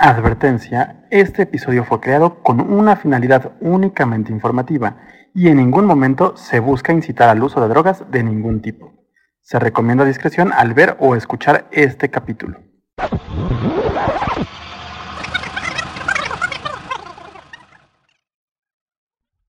[0.00, 4.96] Advertencia, este episodio fue creado con una finalidad únicamente informativa
[5.34, 8.92] y en ningún momento se busca incitar al uso de drogas de ningún tipo.
[9.40, 12.60] Se recomienda discreción al ver o escuchar este capítulo.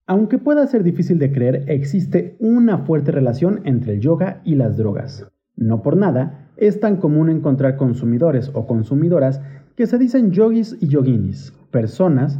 [0.08, 4.76] Aunque pueda ser difícil de creer, existe una fuerte relación entre el yoga y las
[4.76, 5.28] drogas.
[5.54, 9.40] No por nada, es tan común encontrar consumidores o consumidoras
[9.80, 12.38] que se dicen yogis y yoginis, personas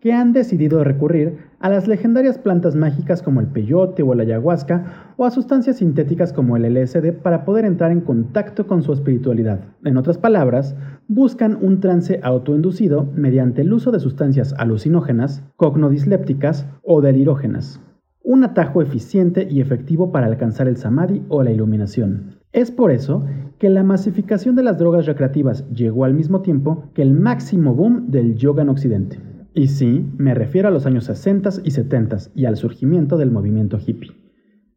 [0.00, 5.12] que han decidido recurrir a las legendarias plantas mágicas como el peyote o la ayahuasca
[5.16, 9.60] o a sustancias sintéticas como el LSD para poder entrar en contacto con su espiritualidad.
[9.84, 10.74] En otras palabras,
[11.06, 17.80] buscan un trance autoinducido mediante el uso de sustancias alucinógenas, cognodislépticas o delirógenas.
[18.24, 22.40] Un atajo eficiente y efectivo para alcanzar el samadhi o la iluminación.
[22.52, 23.26] Es por eso
[23.60, 28.10] que la masificación de las drogas recreativas llegó al mismo tiempo que el máximo boom
[28.10, 29.20] del yoga en Occidente.
[29.52, 33.78] Y sí, me refiero a los años 60 y 70 y al surgimiento del movimiento
[33.78, 34.12] hippie.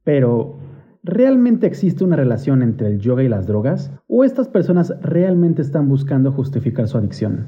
[0.04, 0.60] Pero,
[1.02, 3.90] ¿realmente existe una relación entre el yoga y las drogas?
[4.08, 7.48] ¿O estas personas realmente están buscando justificar su adicción?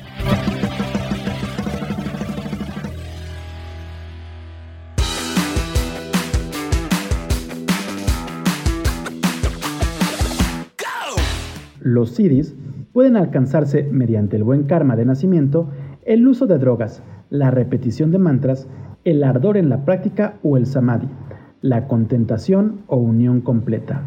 [12.01, 12.55] Los siddhis
[12.93, 15.69] pueden alcanzarse mediante el buen karma de nacimiento,
[16.03, 18.67] el uso de drogas, la repetición de mantras,
[19.03, 21.07] el ardor en la práctica o el samadhi,
[21.61, 24.01] la contentación o unión completa.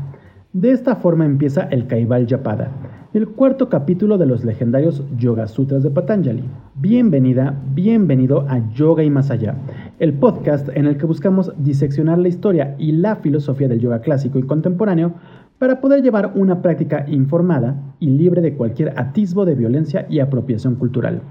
[0.53, 2.73] De esta forma empieza el Kaival Yapada,
[3.13, 6.43] el cuarto capítulo de los legendarios Yoga Sutras de Patanjali.
[6.75, 9.55] Bienvenida, bienvenido a Yoga y Más Allá,
[10.01, 14.41] el podcast en el que buscamos diseccionar la historia y la filosofía del yoga clásico
[14.41, 15.15] y contemporáneo
[15.59, 20.75] para poder llevar una práctica informada y libre de cualquier atisbo de violencia y apropiación
[20.75, 21.23] cultural.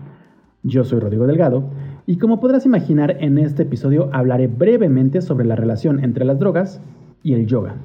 [0.63, 1.66] Yo soy Rodrigo Delgado
[2.06, 6.81] y como podrás imaginar en este episodio hablaré brevemente sobre la relación entre las drogas
[7.22, 7.75] y el yoga.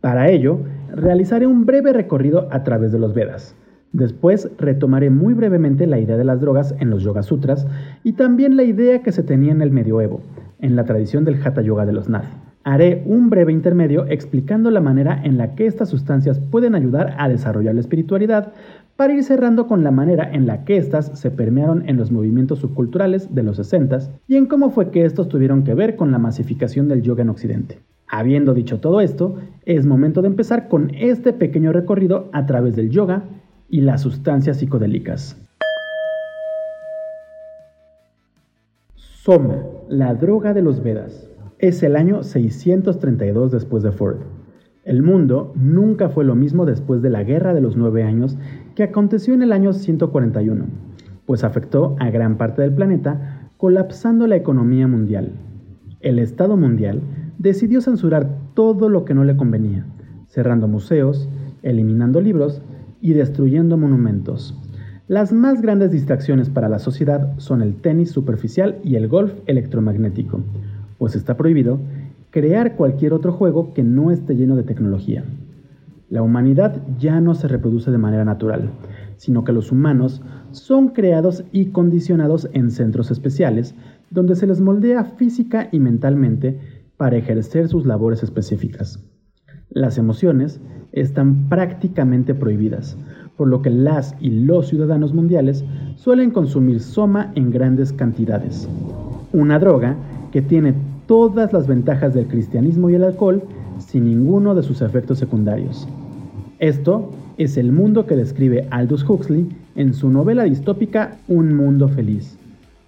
[0.00, 0.60] Para ello,
[0.94, 3.56] realizaré un breve recorrido a través de los Vedas.
[3.92, 7.66] Después retomaré muy brevemente la idea de las drogas en los Yoga Sutras
[8.04, 10.20] y también la idea que se tenía en el medioevo,
[10.60, 12.49] en la tradición del Hatha Yoga de los Nath.
[12.62, 17.28] Haré un breve intermedio explicando la manera en la que estas sustancias pueden ayudar a
[17.28, 18.52] desarrollar la espiritualidad,
[18.96, 22.58] para ir cerrando con la manera en la que éstas se permearon en los movimientos
[22.58, 26.18] subculturales de los 60 y en cómo fue que estos tuvieron que ver con la
[26.18, 27.80] masificación del yoga en Occidente.
[28.06, 32.90] Habiendo dicho todo esto, es momento de empezar con este pequeño recorrido a través del
[32.90, 33.22] yoga
[33.70, 35.40] y las sustancias psicodélicas.
[38.96, 41.29] Soma, la droga de los Vedas.
[41.60, 44.16] Es el año 632 después de Ford.
[44.82, 48.38] El mundo nunca fue lo mismo después de la Guerra de los Nueve Años
[48.74, 50.64] que aconteció en el año 141,
[51.26, 55.32] pues afectó a gran parte del planeta, colapsando la economía mundial.
[56.00, 57.02] El Estado mundial
[57.36, 59.84] decidió censurar todo lo que no le convenía,
[60.28, 61.28] cerrando museos,
[61.62, 62.62] eliminando libros
[63.02, 64.58] y destruyendo monumentos.
[65.08, 70.40] Las más grandes distracciones para la sociedad son el tenis superficial y el golf electromagnético,
[71.00, 71.80] pues está prohibido
[72.28, 75.24] crear cualquier otro juego que no esté lleno de tecnología.
[76.10, 78.68] La humanidad ya no se reproduce de manera natural,
[79.16, 83.74] sino que los humanos son creados y condicionados en centros especiales
[84.10, 86.60] donde se les moldea física y mentalmente
[86.98, 89.02] para ejercer sus labores específicas.
[89.70, 90.60] Las emociones
[90.92, 92.98] están prácticamente prohibidas,
[93.38, 95.64] por lo que las y los ciudadanos mundiales
[95.96, 98.68] suelen consumir soma en grandes cantidades.
[99.32, 99.96] Una droga
[100.30, 100.74] que tiene
[101.10, 103.42] todas las ventajas del cristianismo y el alcohol
[103.78, 105.88] sin ninguno de sus efectos secundarios.
[106.60, 112.38] Esto es el mundo que describe Aldous Huxley en su novela distópica Un Mundo Feliz.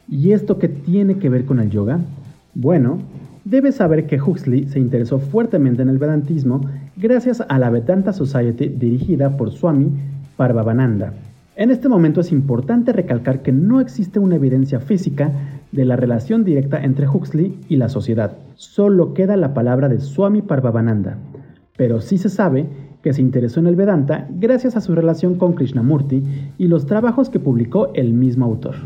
[0.08, 1.98] ¿Y esto qué tiene que ver con el yoga?
[2.54, 2.98] Bueno,
[3.44, 6.60] debes saber que Huxley se interesó fuertemente en el Vedantismo
[6.96, 9.90] gracias a la Vedanta Society dirigida por Swami
[10.36, 11.12] Parvavananda.
[11.56, 15.32] En este momento es importante recalcar que no existe una evidencia física
[15.72, 18.36] de la relación directa entre Huxley y la sociedad.
[18.54, 21.16] Solo queda la palabra de Swami Parvavananda,
[21.76, 22.66] pero sí se sabe
[23.02, 26.22] que se interesó en el Vedanta gracias a su relación con Krishnamurti
[26.58, 28.76] y los trabajos que publicó el mismo autor.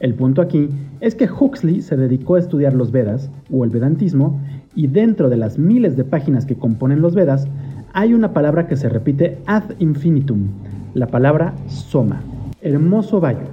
[0.00, 0.68] El punto aquí
[1.00, 4.40] es que Huxley se dedicó a estudiar los Vedas o el Vedantismo
[4.74, 7.48] y dentro de las miles de páginas que componen los Vedas
[7.92, 10.48] hay una palabra que se repite ad infinitum,
[10.94, 12.22] la palabra soma.
[12.60, 13.46] Hermoso Vayu,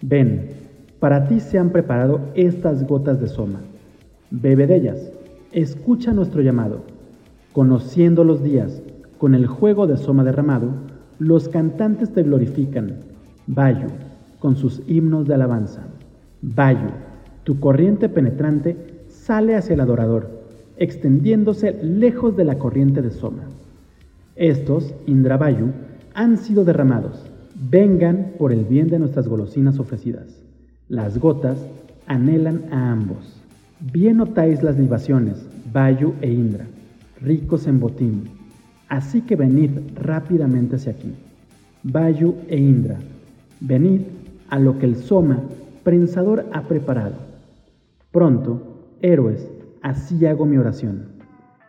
[0.00, 0.57] ven,
[1.00, 3.60] para ti se han preparado estas gotas de soma.
[4.30, 5.12] Bebe de ellas,
[5.52, 6.82] escucha nuestro llamado.
[7.52, 8.82] Conociendo los días,
[9.18, 10.70] con el juego de soma derramado,
[11.18, 12.96] los cantantes te glorifican.
[13.46, 13.88] Vayu,
[14.38, 15.82] con sus himnos de alabanza.
[16.42, 16.90] Vayu,
[17.44, 18.76] tu corriente penetrante
[19.08, 20.28] sale hacia el adorador,
[20.76, 23.44] extendiéndose lejos de la corriente de Soma.
[24.36, 25.72] Estos, Indravayu,
[26.14, 27.24] han sido derramados.
[27.70, 30.37] Vengan por el bien de nuestras golosinas ofrecidas.
[30.88, 31.58] Las gotas
[32.06, 33.42] anhelan a ambos.
[33.92, 36.64] Bien notáis las libaciones, Vayu e Indra,
[37.20, 38.24] ricos en botín.
[38.88, 41.12] Así que venid rápidamente hacia aquí.
[41.82, 42.96] Vayu e Indra,
[43.60, 44.00] venid
[44.48, 45.42] a lo que el Soma,
[45.84, 47.16] prensador, ha preparado.
[48.10, 49.46] Pronto, héroes,
[49.82, 51.02] así hago mi oración.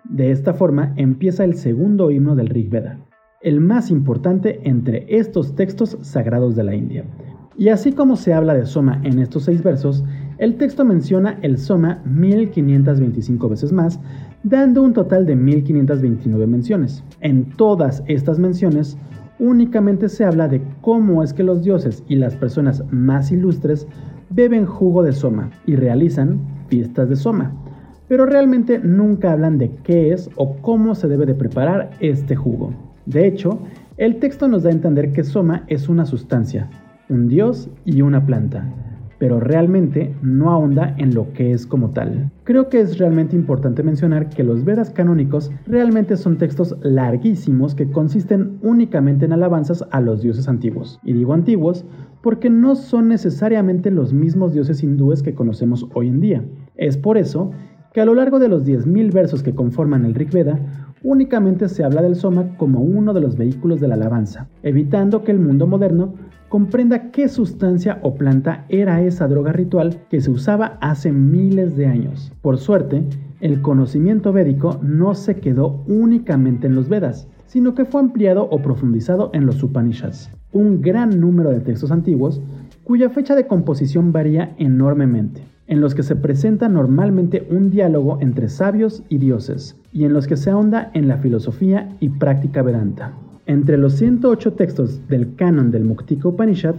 [0.06, 3.00] De esta forma empieza el segundo himno del Rig Veda,
[3.42, 7.04] el más importante entre estos textos sagrados de la India.
[7.60, 10.02] Y así como se habla de Soma en estos seis versos,
[10.38, 14.00] el texto menciona el Soma 1525 veces más,
[14.44, 17.04] dando un total de 1529 menciones.
[17.20, 18.98] En todas estas menciones,
[19.40, 23.86] únicamente se habla de cómo es que los dioses y las personas más ilustres
[24.30, 26.40] beben jugo de soma y realizan
[26.70, 27.52] fiestas de soma,
[28.08, 32.74] pero realmente nunca hablan de qué es o cómo se debe de preparar este jugo.
[33.06, 33.60] De hecho,
[33.98, 36.70] el texto nos da a entender que soma es una sustancia,
[37.10, 38.72] un dios y una planta,
[39.18, 42.32] pero realmente no ahonda en lo que es como tal.
[42.46, 47.92] Creo que es realmente importante mencionar que los Vedas canónicos realmente son textos larguísimos que
[47.92, 51.00] consisten únicamente en alabanzas a los dioses antiguos.
[51.04, 51.86] Y digo antiguos
[52.22, 56.44] porque no son necesariamente los mismos dioses hindúes que conocemos hoy en día.
[56.76, 57.52] Es por eso
[57.94, 60.60] que a lo largo de los 10.000 versos que conforman el Rig Veda,
[61.04, 65.32] únicamente se habla del Soma como uno de los vehículos de la alabanza, evitando que
[65.32, 66.14] el mundo moderno
[66.50, 71.86] comprenda qué sustancia o planta era esa droga ritual que se usaba hace miles de
[71.86, 72.32] años.
[72.42, 73.04] Por suerte,
[73.40, 78.62] el conocimiento védico no se quedó únicamente en los Vedas, sino que fue ampliado o
[78.62, 82.42] profundizado en los Upanishads, un gran número de textos antiguos
[82.84, 88.50] cuya fecha de composición varía enormemente, en los que se presenta normalmente un diálogo entre
[88.50, 93.14] sabios y dioses, y en los que se ahonda en la filosofía y práctica vedanta.
[93.46, 96.74] Entre los 108 textos del canon del Muktika Upanishad,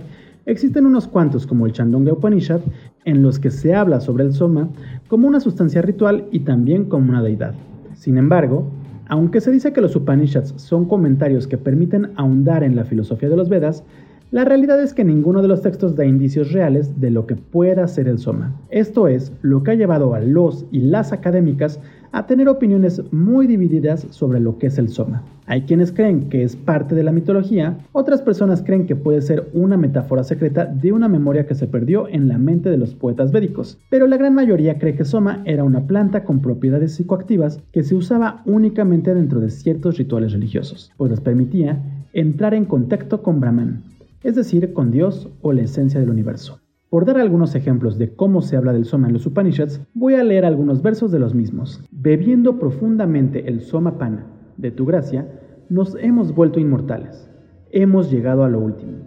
[0.44, 2.60] existen unos cuantos como el Chandogya Upanishad,
[3.04, 4.68] en los que se habla sobre el Soma
[5.06, 7.54] como una sustancia ritual y también como una deidad.
[7.94, 8.66] Sin embargo,
[9.06, 13.36] aunque se dice que los Upanishads son comentarios que permiten ahondar en la filosofía de
[13.36, 13.84] los Vedas,
[14.32, 17.88] la realidad es que ninguno de los textos da indicios reales de lo que pueda
[17.88, 18.54] ser el Soma.
[18.70, 21.80] Esto es lo que ha llevado a los y las académicas
[22.12, 25.24] a tener opiniones muy divididas sobre lo que es el Soma.
[25.46, 29.48] Hay quienes creen que es parte de la mitología, otras personas creen que puede ser
[29.52, 33.32] una metáfora secreta de una memoria que se perdió en la mente de los poetas
[33.32, 37.82] védicos, pero la gran mayoría cree que Soma era una planta con propiedades psicoactivas que
[37.82, 41.82] se usaba únicamente dentro de ciertos rituales religiosos, pues les permitía
[42.12, 43.90] entrar en contacto con Brahman,
[44.22, 46.60] es decir, con Dios o la esencia del universo.
[46.90, 50.24] Por dar algunos ejemplos de cómo se habla del Soma en los Upanishads, voy a
[50.24, 51.84] leer algunos versos de los mismos.
[51.92, 55.28] Bebiendo profundamente el Soma Pana de tu gracia,
[55.68, 57.30] nos hemos vuelto inmortales.
[57.70, 58.98] Hemos llegado a lo último.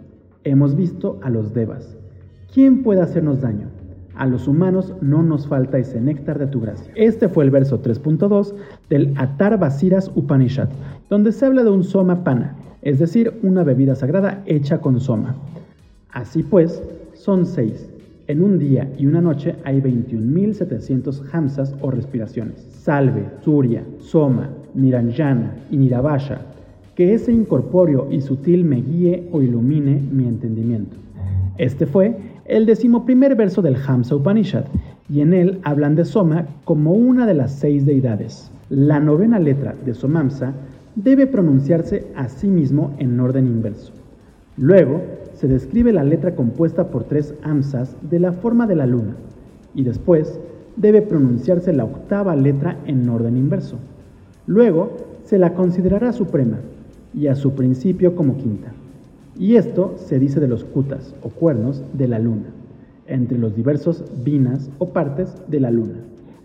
[0.44, 1.98] Hemos visto a los Devas.
[2.52, 3.68] ¿Quién puede hacernos daño?
[4.14, 6.92] A los humanos no nos falta ese néctar de tu gracia.
[6.94, 8.54] Este fue el verso 3.2
[8.88, 10.68] del Atar Vasiras Upanishad,
[11.10, 15.34] donde se habla de un Soma Pana, es decir, una bebida sagrada hecha con soma.
[16.12, 16.82] Así pues,
[17.14, 17.88] son seis.
[18.26, 22.56] En un día y una noche hay 21.700 hamsas o respiraciones.
[22.82, 26.42] Salve, Surya, Soma, Niranjana y Nirabasha,
[26.94, 30.96] que ese incorpóreo y sutil me guíe o ilumine mi entendimiento.
[31.56, 34.64] Este fue el decimoprimer verso del Hamsa Upanishad,
[35.08, 38.50] y en él hablan de Soma como una de las seis deidades.
[38.68, 40.52] La novena letra de Somamsa
[40.96, 43.92] debe pronunciarse a sí mismo en orden inverso.
[44.56, 45.02] Luego,
[45.34, 49.16] se describe la letra compuesta por tres amsas de la forma de la luna,
[49.74, 50.38] y después
[50.76, 53.76] debe pronunciarse la octava letra en orden inverso.
[54.46, 56.58] Luego, se la considerará suprema,
[57.12, 58.72] y a su principio como quinta.
[59.38, 62.46] Y esto se dice de los kutas o cuernos de la luna,
[63.06, 65.96] entre los diversos vinas o partes de la luna.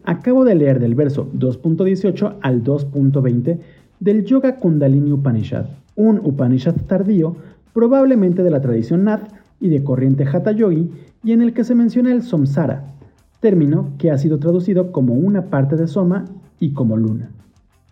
[0.03, 3.59] Acabo de leer del verso 2.18 al 2.20
[3.99, 5.65] del Yoga Kundalini Upanishad,
[5.95, 7.35] un Upanishad tardío,
[7.73, 10.89] probablemente de la tradición Nath y de corriente Hatha Yogi,
[11.23, 12.93] y en el que se menciona el Samsara,
[13.41, 16.25] término que ha sido traducido como una parte de Soma
[16.59, 17.29] y como luna.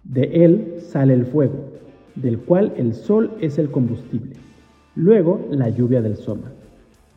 [0.04, 1.56] De él sale el fuego,
[2.16, 4.36] del cual el sol es el combustible.
[4.96, 6.52] Luego la lluvia del Soma,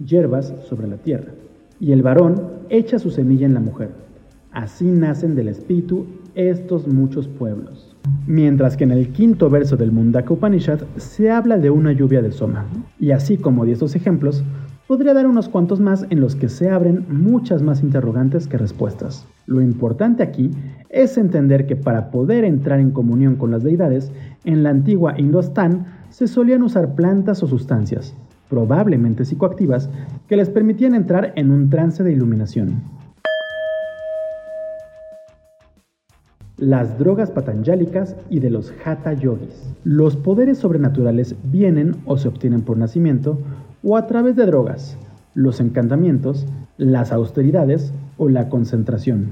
[0.04, 1.32] hierbas sobre la tierra.
[1.78, 3.90] Y el varón echa su semilla en la mujer.
[4.52, 7.96] Así nacen del espíritu estos muchos pueblos.
[8.26, 12.32] Mientras que en el quinto verso del Mundaka Upanishad se habla de una lluvia de
[12.32, 12.66] Soma.
[12.98, 14.42] Y así como de estos ejemplos,
[14.86, 19.26] podría dar unos cuantos más en los que se abren muchas más interrogantes que respuestas.
[19.46, 20.50] Lo importante aquí
[20.88, 24.10] es entender que para poder entrar en comunión con las deidades,
[24.44, 28.14] en la antigua Indostán se solían usar plantas o sustancias,
[28.48, 29.88] probablemente psicoactivas,
[30.28, 32.99] que les permitían entrar en un trance de iluminación.
[36.60, 39.74] Las drogas patanjálicas y de los hatha yogis.
[39.82, 43.38] Los poderes sobrenaturales vienen o se obtienen por nacimiento
[43.82, 44.98] o a través de drogas,
[45.32, 49.28] los encantamientos, las austeridades o la concentración.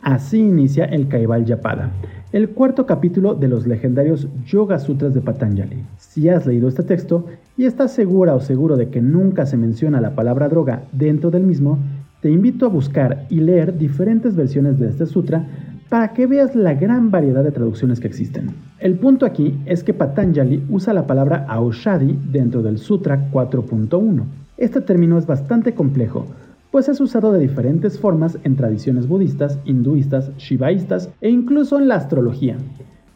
[0.00, 1.90] Así inicia el Kaival Yapada,
[2.32, 5.84] el cuarto capítulo de los legendarios Yoga Sutras de Patanjali.
[5.98, 7.26] Si has leído este texto
[7.58, 11.42] y estás segura o seguro de que nunca se menciona la palabra droga dentro del
[11.42, 11.78] mismo,
[12.22, 15.46] te invito a buscar y leer diferentes versiones de este sutra
[15.88, 18.54] para que veas la gran variedad de traducciones que existen.
[18.80, 24.24] El punto aquí es que Patanjali usa la palabra Aushadi dentro del Sutra 4.1.
[24.56, 26.26] Este término es bastante complejo,
[26.70, 31.94] pues es usado de diferentes formas en tradiciones budistas, hinduistas, shivaístas e incluso en la
[31.94, 32.56] astrología,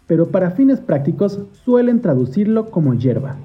[0.06, 3.36] pero para fines prácticos suelen traducirlo como hierba.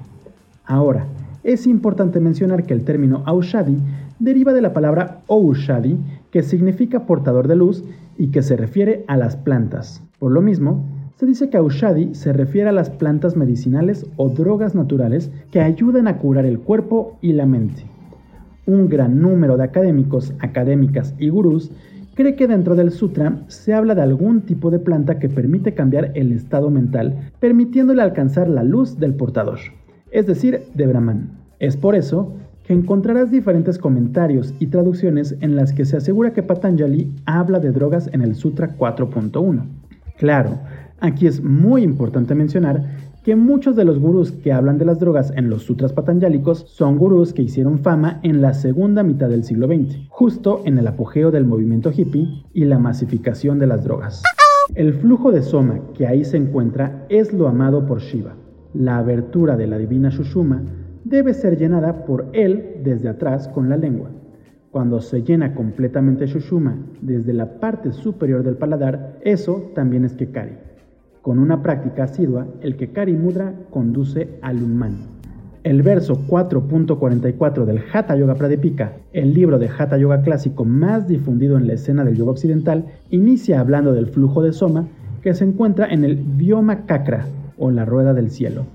[0.64, 1.06] Ahora,
[1.42, 3.76] es importante mencionar que el término Aushadi
[4.18, 5.96] deriva de la palabra Oushadi,
[6.36, 7.82] que significa portador de luz
[8.18, 10.02] y que se refiere a las plantas.
[10.18, 14.74] Por lo mismo, se dice que Aushadi se refiere a las plantas medicinales o drogas
[14.74, 17.84] naturales que ayudan a curar el cuerpo y la mente.
[18.66, 21.72] Un gran número de académicos, académicas y gurús
[22.14, 26.12] cree que dentro del sutra se habla de algún tipo de planta que permite cambiar
[26.16, 29.60] el estado mental, permitiéndole alcanzar la luz del portador,
[30.10, 31.30] es decir, de Brahman.
[31.60, 32.34] Es por eso
[32.72, 38.10] encontrarás diferentes comentarios y traducciones en las que se asegura que Patanjali habla de drogas
[38.12, 39.64] en el Sutra 4.1.
[40.18, 40.58] Claro,
[41.00, 42.82] aquí es muy importante mencionar
[43.26, 46.96] que muchos de los gurús que hablan de las drogas en los sutras patanjálicos son
[46.96, 51.32] gurús que hicieron fama en la segunda mitad del siglo XX, justo en el apogeo
[51.32, 54.22] del movimiento hippie y la masificación de las drogas.
[54.76, 58.36] El flujo de soma que ahí se encuentra es lo amado por Shiva.
[58.74, 60.62] La abertura de la divina Shushuma
[61.08, 64.10] debe ser llenada por él desde atrás con la lengua.
[64.72, 70.56] Cuando se llena completamente Shushuma desde la parte superior del paladar, eso también es Kekari.
[71.22, 74.98] Con una práctica asidua, el Kekari Mudra conduce al Unmani.
[75.62, 81.56] El verso 4.44 del Hatha Yoga Pradipika, el libro de Hatha Yoga clásico más difundido
[81.56, 84.88] en la escena del yoga occidental, inicia hablando del flujo de Soma
[85.22, 87.26] que se encuentra en el Vyoma Kakra
[87.58, 88.66] o la rueda del cielo.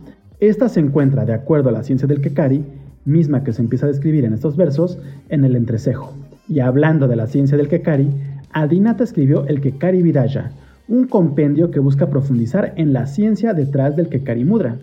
[0.41, 2.65] Esta se encuentra, de acuerdo a la ciencia del Kekari,
[3.05, 4.97] misma que se empieza a describir en estos versos,
[5.29, 6.13] en el entrecejo.
[6.49, 8.09] Y hablando de la ciencia del Kekari,
[8.51, 10.51] Adinata escribió el Kekari Vidaya,
[10.87, 14.79] un compendio que busca profundizar en la ciencia detrás del Kekari Mudra.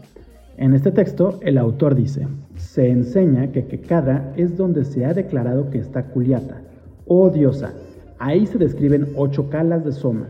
[0.59, 5.71] En este texto, el autor dice, se enseña que Kekada es donde se ha declarado
[5.71, 6.61] que está Kuliata.
[7.05, 7.73] Oh diosa,
[8.21, 10.29] ahí se describen ocho calas de Soma.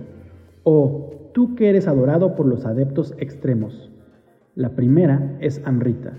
[0.65, 3.91] Oh, tú que eres adorado por los adeptos extremos.
[4.59, 6.15] La primera es Amrita,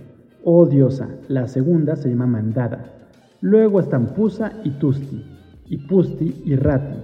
[0.46, 1.10] oh diosa.
[1.27, 2.86] La segunda se llama Mandada.
[3.41, 5.25] Luego están Pusa y Tusti,
[5.67, 7.00] y Pusti y Rati,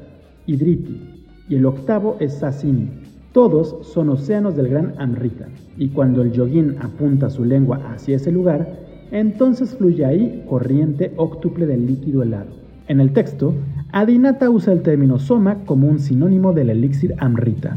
[0.46, 1.26] y Driti.
[1.50, 2.90] Y el octavo es Sasini.
[3.34, 5.50] Todos son océanos del gran Amrita.
[5.76, 8.70] Y cuando el yogín apunta su lengua hacia ese lugar,
[9.12, 12.52] entonces fluye ahí corriente óctuple del líquido helado.
[12.88, 13.54] En el texto,
[13.92, 17.76] Adinata usa el término soma como un sinónimo del elixir Amrita.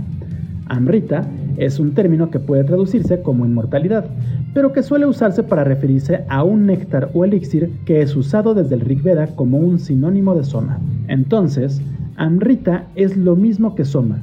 [0.67, 4.07] Amrita es un término que puede traducirse como inmortalidad,
[4.55, 8.77] pero que suele usarse para referirse a un néctar o elixir que es usado desde
[8.77, 10.79] el Rig Veda como un sinónimo de soma.
[11.09, 11.83] Entonces,
[12.17, 14.19] Amrita es lo mismo que soma,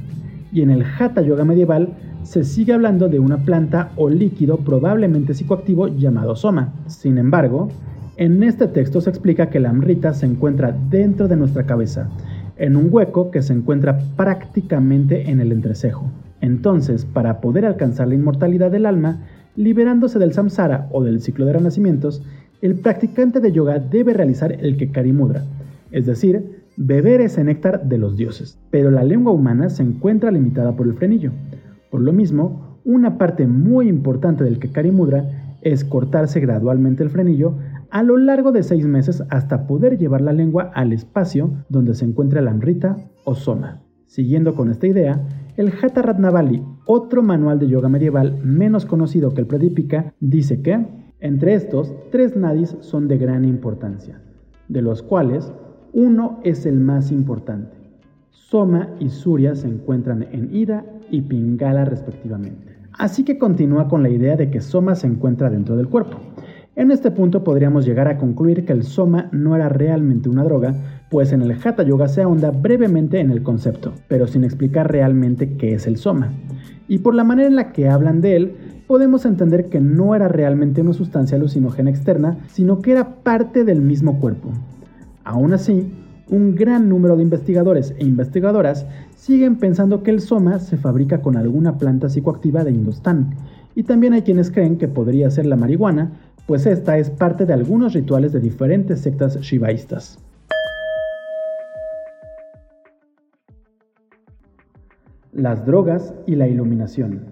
[0.52, 1.90] y en el Hatha Yoga medieval
[2.22, 6.72] se sigue hablando de una planta o líquido probablemente psicoactivo llamado soma.
[6.86, 7.68] Sin embargo,
[8.16, 12.08] en este texto se explica que la Amrita se encuentra dentro de nuestra cabeza,
[12.56, 16.10] en un hueco que se encuentra prácticamente en el entrecejo.
[16.40, 19.24] Entonces, para poder alcanzar la inmortalidad del alma,
[19.56, 22.22] liberándose del samsara o del ciclo de renacimientos,
[22.62, 25.44] el practicante de yoga debe realizar el Kekari Mudra,
[25.90, 28.58] es decir, beber ese néctar de los dioses.
[28.70, 31.32] Pero la lengua humana se encuentra limitada por el frenillo.
[31.90, 37.56] Por lo mismo, una parte muy importante del Kekari Mudra es cortarse gradualmente el frenillo
[37.90, 42.04] a lo largo de seis meses hasta poder llevar la lengua al espacio donde se
[42.04, 43.80] encuentra la amrita o soma.
[44.06, 45.20] Siguiendo con esta idea,
[45.56, 50.86] el Hatha Ratnavali, otro manual de yoga medieval menos conocido que el Pradipika, dice que,
[51.20, 54.20] entre estos, tres nadis son de gran importancia,
[54.68, 55.52] de los cuales
[55.92, 57.74] uno es el más importante.
[58.30, 62.76] Soma y Surya se encuentran en Ida y Pingala respectivamente.
[62.92, 66.18] Así que continúa con la idea de que Soma se encuentra dentro del cuerpo.
[66.76, 70.95] En este punto podríamos llegar a concluir que el Soma no era realmente una droga,
[71.10, 75.56] pues en el Hatha Yoga se ahonda brevemente en el concepto, pero sin explicar realmente
[75.56, 76.32] qué es el Soma.
[76.88, 80.28] Y por la manera en la que hablan de él, podemos entender que no era
[80.28, 84.50] realmente una sustancia alucinógena externa, sino que era parte del mismo cuerpo.
[85.24, 85.92] Aún así,
[86.28, 88.86] un gran número de investigadores e investigadoras
[89.16, 93.34] siguen pensando que el soma se fabrica con alguna planta psicoactiva de Indostán,
[93.74, 96.12] y también hay quienes creen que podría ser la marihuana,
[96.46, 100.18] pues esta es parte de algunos rituales de diferentes sectas shivaístas.
[105.36, 107.26] Las drogas y la iluminación.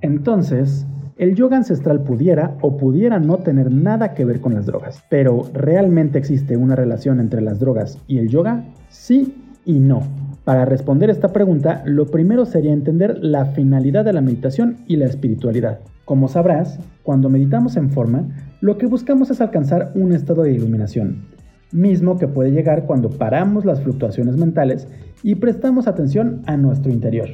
[0.00, 5.04] Entonces, el yoga ancestral pudiera o pudiera no tener nada que ver con las drogas.
[5.10, 8.64] Pero ¿realmente existe una relación entre las drogas y el yoga?
[8.88, 9.34] Sí
[9.66, 10.02] y no.
[10.44, 15.04] Para responder esta pregunta, lo primero sería entender la finalidad de la meditación y la
[15.04, 15.80] espiritualidad.
[16.06, 18.24] Como sabrás, cuando meditamos en forma,
[18.60, 21.26] lo que buscamos es alcanzar un estado de iluminación,
[21.72, 24.88] mismo que puede llegar cuando paramos las fluctuaciones mentales
[25.22, 27.28] y prestamos atención a nuestro interior.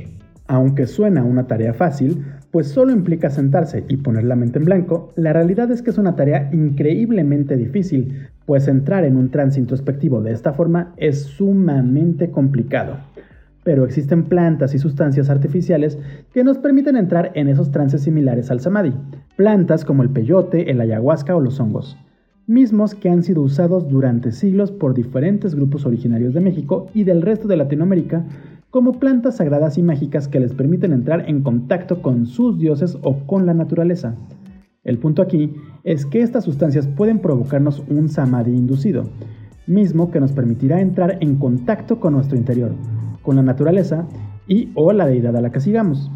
[0.47, 5.13] Aunque suena una tarea fácil, pues solo implica sentarse y poner la mente en blanco,
[5.15, 10.23] la realidad es que es una tarea increíblemente difícil, pues entrar en un trance introspectivo
[10.23, 12.97] de esta forma es sumamente complicado.
[13.63, 15.99] Pero existen plantas y sustancias artificiales
[16.33, 18.95] que nos permiten entrar en esos trances similares al samadhi,
[19.37, 21.99] plantas como el peyote, el ayahuasca o los hongos,
[22.49, 27.21] mismos que han sido usados durante siglos por diferentes grupos originarios de México y del
[27.21, 28.25] resto de Latinoamérica
[28.71, 33.19] como plantas sagradas y mágicas que les permiten entrar en contacto con sus dioses o
[33.27, 34.15] con la naturaleza.
[34.83, 35.53] El punto aquí
[35.85, 39.05] es que estas sustancias pueden provocarnos un samadhi inducido,
[39.67, 42.73] mismo que nos permitirá entrar en contacto con nuestro interior,
[43.21, 44.07] con la naturaleza
[44.47, 46.11] y o la deidad a la que sigamos.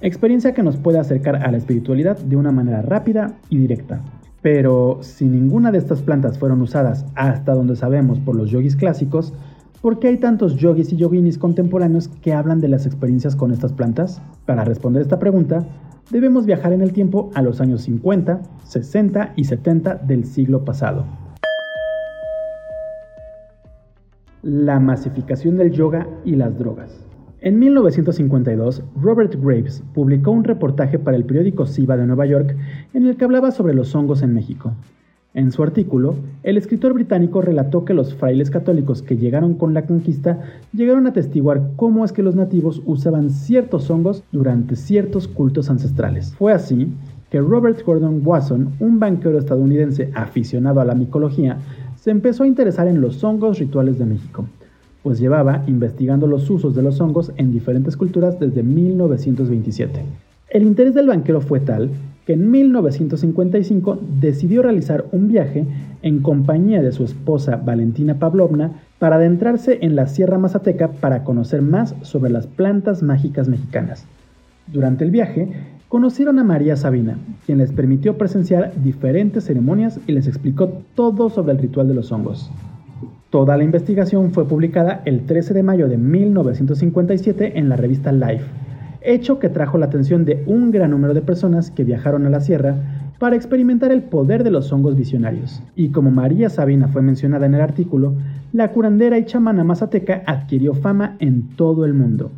[0.00, 4.00] Experiencia que nos puede acercar a la espiritualidad de una manera rápida y directa.
[4.42, 9.32] Pero si ninguna de estas plantas fueron usadas hasta donde sabemos por los yogis clásicos,
[9.82, 13.72] ¿Por qué hay tantos yogis y yoginis contemporáneos que hablan de las experiencias con estas
[13.72, 14.22] plantas?
[14.46, 15.66] Para responder esta pregunta,
[16.12, 21.04] debemos viajar en el tiempo a los años 50, 60 y 70 del siglo pasado.
[24.42, 27.01] La masificación del yoga y las drogas.
[27.44, 32.54] En 1952, Robert Graves publicó un reportaje para el periódico Siva de Nueva York
[32.94, 34.74] en el que hablaba sobre los hongos en México.
[35.34, 39.86] En su artículo, el escritor británico relató que los frailes católicos que llegaron con la
[39.86, 40.40] conquista
[40.72, 46.32] llegaron a atestiguar cómo es que los nativos usaban ciertos hongos durante ciertos cultos ancestrales.
[46.36, 46.92] Fue así
[47.28, 51.58] que Robert Gordon Wasson, un banquero estadounidense aficionado a la micología,
[51.96, 54.46] se empezó a interesar en los hongos rituales de México,
[55.02, 60.00] pues llevaba investigando los usos de los hongos en diferentes culturas desde 1927.
[60.50, 61.90] El interés del banquero fue tal
[62.26, 65.66] que en 1955 decidió realizar un viaje
[66.02, 71.62] en compañía de su esposa Valentina Pavlovna para adentrarse en la Sierra Mazateca para conocer
[71.62, 74.04] más sobre las plantas mágicas mexicanas.
[74.68, 75.52] Durante el viaje,
[75.88, 81.52] conocieron a María Sabina, quien les permitió presenciar diferentes ceremonias y les explicó todo sobre
[81.52, 82.50] el ritual de los hongos.
[83.32, 88.44] Toda la investigación fue publicada el 13 de mayo de 1957 en la revista Life
[89.04, 92.40] hecho que trajo la atención de un gran número de personas que viajaron a la
[92.40, 92.76] sierra
[93.18, 95.62] para experimentar el poder de los hongos visionarios.
[95.76, 98.14] Y como María Sabina fue mencionada en el artículo,
[98.52, 102.30] la curandera y chamana mazateca adquirió fama en todo el mundo,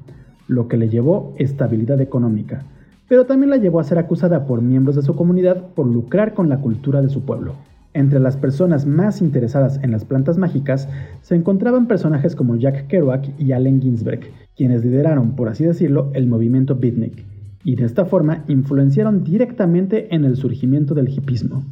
[0.47, 2.65] lo que le llevó estabilidad económica,
[3.09, 6.49] pero también la llevó a ser acusada por miembros de su comunidad por lucrar con
[6.49, 7.55] la cultura de su pueblo.
[7.95, 10.89] Entre las personas más interesadas en las plantas mágicas
[11.23, 14.21] se encontraban personajes como Jack Kerouac y Allen Ginsberg,
[14.57, 17.25] quienes lideraron, por así decirlo, el movimiento beatnik,
[17.63, 21.65] y de esta forma influenciaron directamente en el surgimiento del hipismo.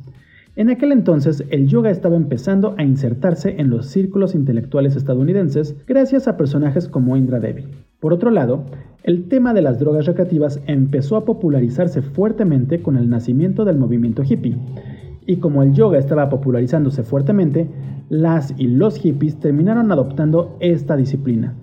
[0.54, 6.28] En aquel entonces, el yoga estaba empezando a insertarse en los círculos intelectuales estadounidenses gracias
[6.28, 7.64] a personajes como Indra Devi.
[8.00, 8.66] Por otro lado,
[9.02, 14.22] el tema de las drogas recreativas empezó a popularizarse fuertemente con el nacimiento del movimiento
[14.22, 14.56] hippie.
[15.26, 17.68] Y como el yoga estaba popularizándose fuertemente,
[18.08, 21.54] las y los hippies terminaron adoptando esta disciplina.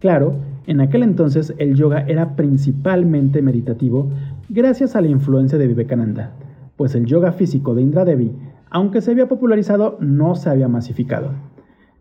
[0.00, 4.10] Claro, en aquel entonces el yoga era principalmente meditativo,
[4.48, 6.32] gracias a la influencia de Vivekananda,
[6.76, 8.32] pues el yoga físico de Indra Devi,
[8.70, 11.30] aunque se había popularizado, no se había masificado.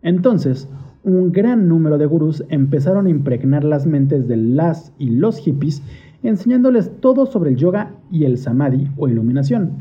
[0.02, 0.70] Entonces,
[1.04, 5.82] un gran número de gurús empezaron a impregnar las mentes de las y los hippies,
[6.22, 9.72] enseñándoles todo sobre el yoga y el samadhi o iluminación.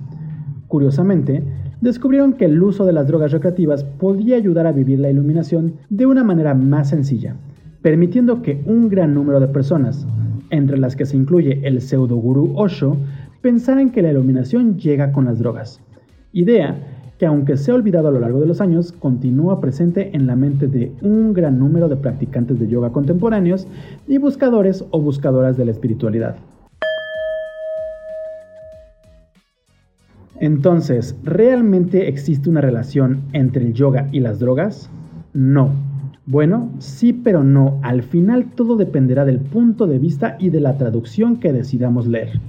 [0.68, 1.42] Curiosamente,
[1.80, 6.06] descubrieron que el uso de las drogas recreativas podía ayudar a vivir la iluminación de
[6.06, 7.36] una manera más sencilla,
[7.82, 10.06] permitiendo que un gran número de personas,
[10.50, 12.96] entre las que se incluye el pseudo gurú Osho,
[13.42, 15.80] pensaran que la iluminación llega con las drogas.
[16.32, 16.76] Idea
[17.18, 20.36] que aunque se ha olvidado a lo largo de los años, continúa presente en la
[20.36, 23.66] mente de un gran número de practicantes de yoga contemporáneos
[24.06, 26.36] y buscadores o buscadoras de la espiritualidad.
[30.40, 34.90] Entonces, ¿realmente existe una relación entre el yoga y las drogas?
[35.32, 35.70] No.
[36.26, 37.78] Bueno, sí, pero no.
[37.82, 42.40] Al final todo dependerá del punto de vista y de la traducción que decidamos leer.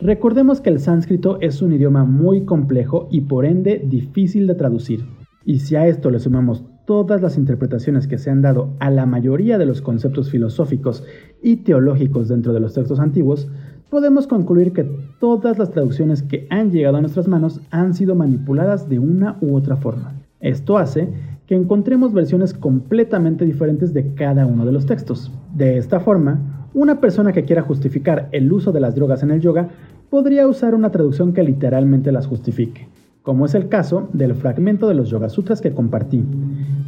[0.00, 5.04] Recordemos que el sánscrito es un idioma muy complejo y por ende difícil de traducir.
[5.44, 9.06] Y si a esto le sumamos todas las interpretaciones que se han dado a la
[9.06, 11.04] mayoría de los conceptos filosóficos
[11.42, 13.48] y teológicos dentro de los textos antiguos,
[13.90, 14.84] podemos concluir que
[15.18, 19.54] todas las traducciones que han llegado a nuestras manos han sido manipuladas de una u
[19.54, 20.14] otra forma.
[20.40, 21.08] Esto hace
[21.46, 25.32] que encontremos versiones completamente diferentes de cada uno de los textos.
[25.54, 29.40] De esta forma, una persona que quiera justificar el uso de las drogas en el
[29.40, 29.68] yoga
[30.10, 32.88] podría usar una traducción que literalmente las justifique,
[33.28, 36.24] como es el caso del fragmento de los Yoga Sutras que compartí.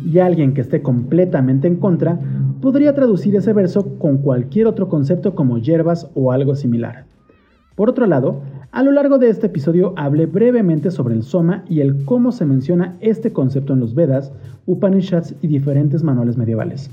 [0.03, 2.19] Y alguien que esté completamente en contra
[2.63, 7.05] podría traducir ese verso con cualquier otro concepto como hierbas o algo similar.
[7.75, 8.41] Por otro lado,
[8.73, 12.47] a lo largo de este episodio hablé brevemente sobre el soma y el cómo se
[12.47, 14.33] menciona este concepto en los Vedas,
[14.65, 16.91] Upanishads y diferentes manuales medievales.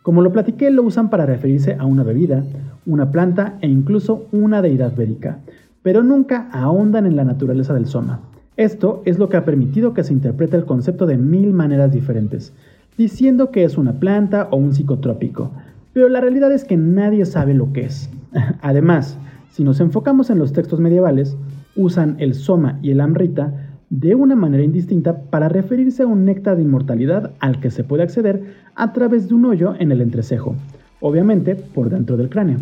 [0.00, 2.44] Como lo platiqué, lo usan para referirse a una bebida,
[2.86, 5.40] una planta e incluso una deidad védica,
[5.82, 8.22] pero nunca ahondan en la naturaleza del soma.
[8.56, 12.54] Esto es lo que ha permitido que se interprete el concepto de mil maneras diferentes,
[12.96, 15.50] diciendo que es una planta o un psicotrópico,
[15.92, 18.08] pero la realidad es que nadie sabe lo que es.
[18.62, 19.18] Además,
[19.50, 21.36] si nos enfocamos en los textos medievales,
[21.74, 26.56] usan el soma y el amrita de una manera indistinta para referirse a un néctar
[26.56, 30.56] de inmortalidad al que se puede acceder a través de un hoyo en el entrecejo,
[31.00, 32.56] obviamente por dentro del cráneo.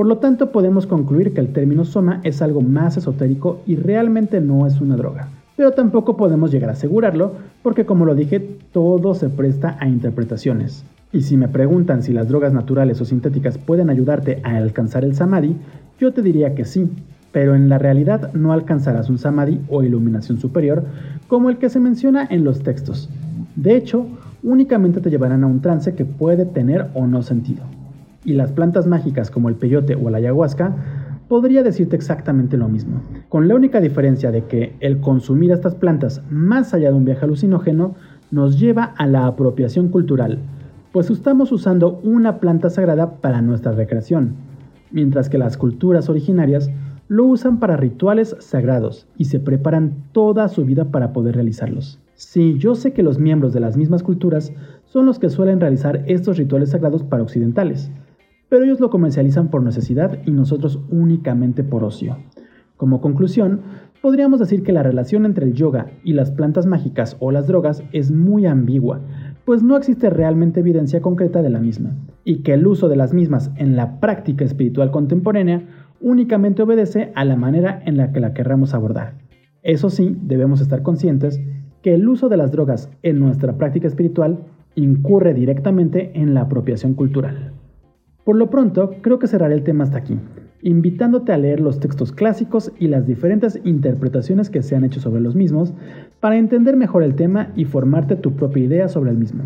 [0.00, 4.40] Por lo tanto, podemos concluir que el término soma es algo más esotérico y realmente
[4.40, 8.40] no es una droga pero tampoco podemos llegar a asegurarlo porque como lo dije,
[8.72, 10.86] todo se presta a interpretaciones.
[11.12, 15.14] Y si me preguntan si las drogas naturales o sintéticas pueden ayudarte a alcanzar el
[15.14, 15.54] samadhi,
[15.98, 16.88] yo te diría que sí,
[17.30, 20.82] pero en la realidad no alcanzarás un samadhi o iluminación superior
[21.28, 23.10] como el que se menciona en los textos.
[23.54, 24.06] De hecho,
[24.42, 27.64] únicamente te llevarán a un trance que puede tener o no sentido.
[28.24, 30.74] Y las plantas mágicas como el peyote o la ayahuasca
[31.28, 36.22] podría decirte exactamente lo mismo, con la única diferencia de que el consumir estas plantas
[36.28, 37.94] más allá de un viaje alucinógeno
[38.32, 40.40] nos lleva a la apropiación cultural,
[40.92, 44.34] pues estamos usando una planta sagrada para nuestra recreación,
[44.90, 46.68] mientras que las culturas originarias
[47.06, 52.00] lo usan para rituales sagrados y se preparan toda su vida para poder realizarlos.
[52.14, 54.52] Sí, yo sé que los miembros de las mismas culturas
[54.84, 57.90] son los que suelen realizar estos rituales sagrados para occidentales,
[58.50, 62.18] pero ellos lo comercializan por necesidad y nosotros únicamente por ocio.
[62.76, 63.60] Como conclusión,
[64.02, 67.82] podríamos decir que la relación entre el yoga y las plantas mágicas o las drogas
[67.92, 69.00] es muy ambigua,
[69.44, 73.14] pues no existe realmente evidencia concreta de la misma, y que el uso de las
[73.14, 75.62] mismas en la práctica espiritual contemporánea
[76.00, 79.14] únicamente obedece a la manera en la que la querramos abordar.
[79.62, 81.40] Eso sí, debemos estar conscientes
[81.82, 86.94] que el uso de las drogas en nuestra práctica espiritual incurre directamente en la apropiación
[86.94, 87.52] cultural.
[88.30, 90.16] Por lo pronto, creo que cerraré el tema hasta aquí,
[90.62, 95.20] invitándote a leer los textos clásicos y las diferentes interpretaciones que se han hecho sobre
[95.20, 95.74] los mismos
[96.20, 99.42] para entender mejor el tema y formarte tu propia idea sobre el mismo.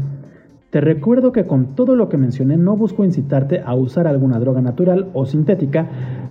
[0.69, 4.61] Te recuerdo que con todo lo que mencioné no busco incitarte a usar alguna droga
[4.61, 5.89] natural o sintética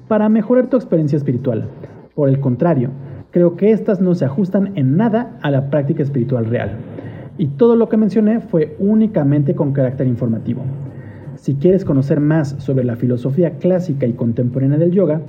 [0.07, 1.63] para mejorar tu experiencia espiritual.
[2.13, 2.91] Por el contrario,
[3.31, 6.73] creo que estas no se ajustan en nada a la práctica espiritual real.
[7.39, 10.61] Y todo lo que mencioné fue únicamente con carácter informativo.
[11.43, 15.19] Si quieres conocer más sobre la filosofía clásica y contemporánea del yoga,